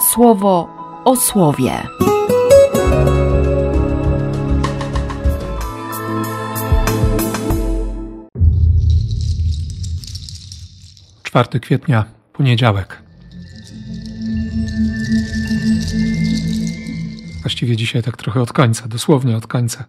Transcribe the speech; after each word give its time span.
słowo 0.00 0.68
o 1.04 1.16
słowie. 1.16 1.82
4 11.22 11.60
kwietnia, 11.60 12.04
poniedziałek. 12.32 13.02
Właściwie 17.42 17.76
dzisiaj 17.76 18.02
tak 18.02 18.16
trochę 18.16 18.42
od 18.42 18.52
końca, 18.52 18.88
dosłownie 18.88 19.36
od 19.36 19.46
końca. 19.46 19.84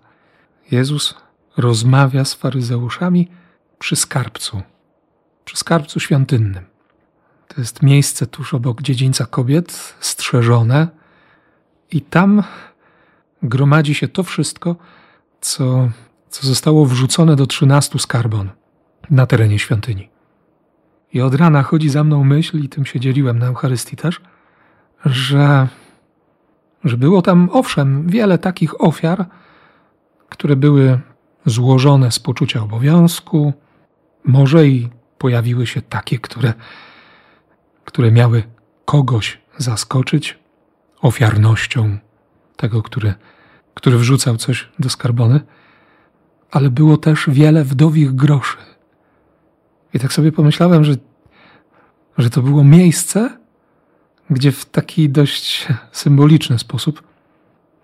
Jezus 0.72 1.16
rozmawia 1.58 2.26
z 2.26 2.34
faryzeuszami 2.34 3.28
przy 3.80 3.96
skarbcu, 3.96 4.62
przy 5.46 5.58
skarbcu 5.58 6.00
świątynnym. 6.00 6.66
To 7.56 7.62
jest 7.62 7.84
miejsce 7.84 8.28
tuż 8.28 8.54
obok 8.54 8.82
dziedzińca 8.82 9.26
kobiet, 9.26 9.96
strzeżone, 10.00 10.88
i 11.92 12.02
tam 12.02 12.44
gromadzi 13.44 13.96
się 13.96 14.08
to 14.08 14.24
wszystko, 14.24 14.76
co, 15.42 15.90
co 16.30 16.48
zostało 16.48 16.86
wrzucone 16.86 17.36
do 17.36 17.48
trzynastu 17.48 18.00
skarbon 18.00 18.50
na 19.10 19.26
terenie 19.26 19.60
świątyni. 19.60 20.10
I 21.14 21.22
od 21.22 21.36
rana 21.36 21.64
chodzi 21.64 21.90
za 21.90 22.04
mną 22.04 22.24
myśl, 22.24 22.64
i 22.64 22.70
tym 22.70 22.86
się 22.86 23.00
dzieliłem 23.00 23.40
na 23.40 23.46
Eucharystii 23.46 23.96
też, 23.96 24.22
że, 25.06 25.68
że 26.84 26.98
było 26.98 27.22
tam 27.22 27.50
owszem 27.52 28.08
wiele 28.08 28.38
takich 28.38 28.82
ofiar, 28.82 29.26
które 30.30 30.56
były 30.56 31.00
złożone 31.46 32.12
z 32.12 32.20
poczucia 32.20 32.64
obowiązku, 32.64 33.54
może 34.24 34.68
i 34.68 34.90
pojawiły 35.18 35.68
się 35.68 35.82
takie, 35.82 36.20
które, 36.20 36.54
które 37.90 38.12
miały 38.12 38.44
kogoś 38.86 39.42
zaskoczyć? 39.58 40.40
Ofiarnością 41.02 41.98
tego, 42.56 42.84
który, 42.84 43.14
który 43.74 43.98
wrzucał 43.98 44.38
coś 44.38 44.70
do 44.80 44.90
skarbony, 44.90 45.42
ale 46.52 46.70
było 46.70 46.98
też 46.98 47.26
wiele 47.28 47.64
wdowich 47.64 48.16
groszy. 48.16 48.58
I 49.94 50.00
tak 50.00 50.14
sobie 50.14 50.32
pomyślałem, 50.32 50.84
że, 50.84 50.94
że 52.18 52.30
to 52.30 52.42
było 52.42 52.64
miejsce, 52.64 53.38
gdzie 54.30 54.52
w 54.52 54.66
taki 54.66 55.10
dość 55.10 55.68
symboliczny 55.92 56.60
sposób 56.60 57.04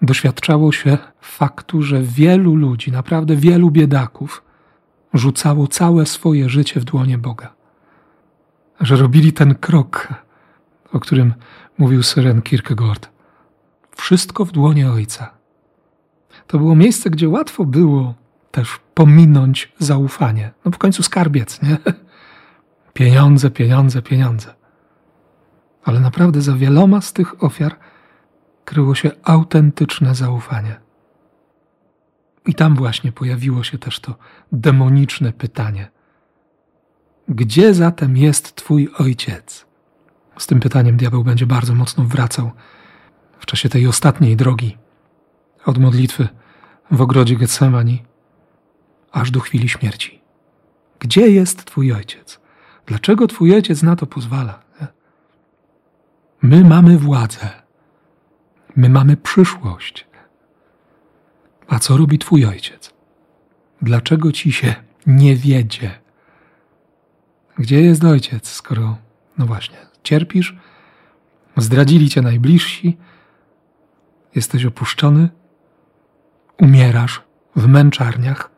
doświadczało 0.02 0.72
się 0.72 0.98
faktu, 1.22 1.82
że 1.82 2.02
wielu 2.02 2.56
ludzi, 2.56 2.92
naprawdę 2.92 3.36
wielu 3.36 3.72
biedaków, 3.72 4.44
rzucało 5.14 5.68
całe 5.68 6.06
swoje 6.06 6.50
życie 6.50 6.80
w 6.80 6.84
dłonie 6.84 7.18
Boga. 7.18 7.55
Że 8.82 8.96
robili 8.96 9.34
ten 9.34 9.56
krok, 9.56 10.08
o 10.94 11.00
którym 11.00 11.34
mówił 11.78 12.04
Syren 12.04 12.42
Kierkegaard. 12.42 13.10
Wszystko 13.96 14.46
w 14.46 14.52
dłonie 14.52 14.92
Ojca. 14.92 15.34
To 16.48 16.58
było 16.58 16.76
miejsce, 16.76 17.10
gdzie 17.10 17.30
łatwo 17.30 17.66
było 17.66 18.14
też 18.52 18.80
pominąć 18.94 19.74
zaufanie. 19.80 20.52
No 20.66 20.72
w 20.72 20.78
końcu 20.78 21.04
skarbiec, 21.04 21.62
nie? 21.62 21.78
Pieniądze, 22.94 23.52
pieniądze, 23.52 24.02
pieniądze. 24.02 24.54
Ale 25.84 26.00
naprawdę 26.00 26.42
za 26.42 26.54
wieloma 26.54 27.02
z 27.02 27.14
tych 27.14 27.44
ofiar 27.44 27.76
kryło 28.66 28.96
się 28.96 29.12
autentyczne 29.24 30.16
zaufanie. 30.16 30.76
I 32.46 32.54
tam 32.54 32.76
właśnie 32.76 33.12
pojawiło 33.12 33.64
się 33.64 33.78
też 33.78 34.00
to 34.00 34.16
demoniczne 34.52 35.34
pytanie: 35.34 35.92
Gdzie 37.30 37.74
zatem 37.74 38.18
jest 38.18 38.56
Twój 38.56 38.90
ojciec? 38.98 39.66
Z 40.38 40.48
tym 40.48 40.60
pytaniem 40.60 40.98
diabeł 40.98 41.24
będzie 41.24 41.46
bardzo 41.46 41.76
mocno 41.76 42.04
wracał 42.04 42.52
w 43.40 43.46
czasie 43.46 43.70
tej 43.70 43.88
ostatniej 43.88 44.36
drogi 44.36 44.78
od 45.66 45.78
modlitwy 45.78 46.28
w 46.92 47.02
ogrodzie 47.02 47.36
Getsemani 47.36 48.04
aż 49.12 49.32
do 49.32 49.40
chwili 49.40 49.70
śmierci. 49.70 50.22
Gdzie 51.00 51.32
jest 51.32 51.66
Twój 51.66 51.92
ojciec? 51.92 52.40
Dlaczego 52.86 53.28
Twój 53.28 53.56
ojciec 53.56 53.84
na 53.84 53.96
to 53.96 54.06
pozwala? 54.06 54.60
My 56.42 56.64
mamy 56.64 56.98
władzę. 56.98 57.50
My 58.76 58.90
mamy 58.90 59.18
przyszłość. 59.18 60.08
A 61.68 61.80
co 61.80 61.98
robi 61.98 62.20
Twój 62.20 62.46
ojciec? 62.46 62.94
Dlaczego 63.82 64.32
ci 64.32 64.52
się 64.52 64.76
nie 65.08 65.36
wiedzie? 65.36 66.05
Gdzie 67.58 67.82
jest 67.82 68.04
ojciec, 68.04 68.50
skoro, 68.50 68.98
no 69.38 69.46
właśnie, 69.46 69.78
cierpisz, 70.04 70.56
zdradzili 71.58 72.10
cię 72.10 72.22
najbliżsi, 72.22 72.98
jesteś 74.36 74.66
opuszczony, 74.66 75.30
umierasz 76.62 77.22
w 77.56 77.68
męczarniach? 77.68 78.52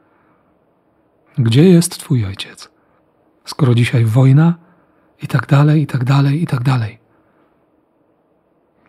Gdzie 1.37 1.69
jest 1.69 1.99
Twój 1.99 2.25
ojciec? 2.25 2.69
Skoro 3.45 3.75
dzisiaj 3.75 4.05
wojna 4.05 4.55
i 5.21 5.27
tak 5.27 5.47
dalej, 5.47 5.81
i 5.81 5.87
tak 5.87 6.03
dalej, 6.03 6.43
i 6.43 6.47
tak 6.47 6.63
dalej. 6.63 6.99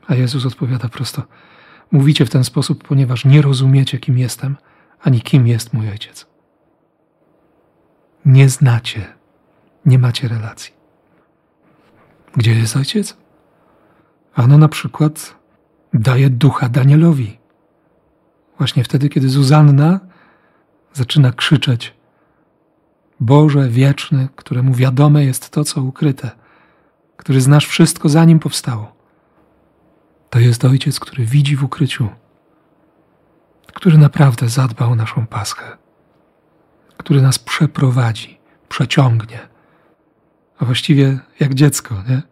A 0.07 0.15
Jezus 0.15 0.47
odpowiada 0.47 0.89
prosto: 0.89 1.23
Mówicie 1.91 2.27
w 2.27 2.31
ten 2.31 2.45
sposób, 2.45 2.89
ponieważ 2.89 3.25
nie 3.25 3.43
rozumiecie, 3.43 3.99
kim 3.99 4.19
jestem, 4.19 4.57
ani 5.01 5.21
kim 5.21 5.47
jest 5.47 5.73
mój 5.73 5.89
ojciec. 5.89 6.27
Nie 8.25 8.49
znacie, 8.49 9.18
nie 9.89 9.99
macie 9.99 10.29
relacji. 10.29 10.73
Gdzie 12.37 12.55
jest 12.55 12.77
ojciec? 12.77 13.17
Ano 14.35 14.59
na 14.59 14.69
przykład 14.69 15.35
daje 15.95 16.31
ducha 16.31 16.69
Danielowi. 16.69 17.39
Właśnie 18.59 18.85
wtedy, 18.85 19.09
kiedy 19.09 19.29
Zuzanna 19.29 20.01
zaczyna 20.93 21.33
krzyczeć 21.33 21.95
Boże 23.21 23.69
wieczny, 23.69 24.29
któremu 24.37 24.75
wiadome 24.75 25.25
jest 25.25 25.51
to, 25.51 25.65
co 25.65 25.83
ukryte, 25.83 26.31
który 27.17 27.41
znasz 27.41 27.67
wszystko, 27.67 28.09
zanim 28.09 28.39
powstało. 28.39 28.97
To 30.31 30.39
jest 30.39 30.65
Ojciec, 30.65 31.01
który 31.01 31.25
widzi 31.25 31.57
w 31.57 31.65
ukryciu, 31.65 32.09
który 33.75 33.99
naprawdę 33.99 34.49
zadba 34.49 34.87
o 34.87 34.95
naszą 34.95 35.27
paschę, 35.27 35.77
który 36.97 37.23
nas 37.23 37.39
przeprowadzi, 37.39 38.39
przeciągnie, 38.69 39.49
a 40.59 40.65
właściwie 40.65 41.19
jak 41.41 41.55
dziecko, 41.55 41.95
nie? 42.09 42.23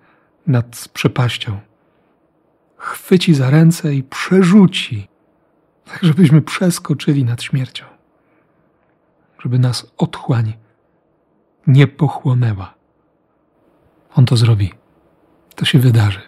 Nad 0.46 0.88
przepaścią. 0.92 1.60
Chwyci 2.76 3.34
za 3.34 3.50
ręce 3.50 3.94
i 3.94 4.02
przerzuci, 4.02 5.08
tak 5.84 5.98
żebyśmy 6.02 6.42
przeskoczyli 6.42 7.24
nad 7.24 7.42
śmiercią, 7.42 7.84
żeby 9.38 9.58
nas 9.58 9.86
otchłań 9.96 10.54
nie 11.66 11.86
pochłonęła. 11.86 12.74
On 14.14 14.26
to 14.26 14.36
zrobi. 14.36 14.72
To 15.54 15.64
się 15.64 15.78
wydarzy. 15.78 16.20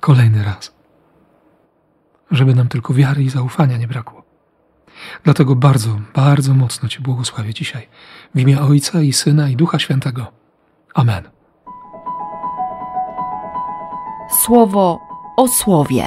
Kolejny 0.00 0.44
raz. 0.44 0.74
Żeby 2.30 2.54
nam 2.54 2.68
tylko 2.68 2.94
wiary 2.94 3.22
i 3.22 3.30
zaufania 3.30 3.76
nie 3.76 3.88
brakło. 3.88 4.24
Dlatego 5.24 5.56
bardzo, 5.56 6.00
bardzo 6.14 6.54
mocno 6.54 6.88
Cię 6.88 7.00
błogosławię 7.00 7.54
dzisiaj. 7.54 7.88
W 8.34 8.40
imię 8.40 8.60
Ojca 8.60 9.00
i 9.00 9.12
Syna 9.12 9.48
i 9.48 9.56
Ducha 9.56 9.78
Świętego. 9.78 10.41
Amen. 10.94 11.30
Słowo 14.44 15.00
o 15.36 15.48
słowie. 15.48 16.04